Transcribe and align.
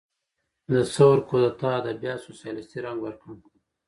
د 0.71 0.73
ثور 0.95 1.17
کودتا 1.29 1.69
ادبیات 1.79 2.19
سوسیالیستي 2.27 2.79
رنګ 2.85 2.99
ورکړ. 3.01 3.29